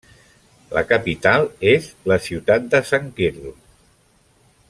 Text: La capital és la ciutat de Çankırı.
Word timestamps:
La 0.77 0.81
capital 0.91 1.45
és 1.73 1.91
la 2.13 2.19
ciutat 2.29 2.67
de 2.73 2.81
Çankırı. 2.89 3.55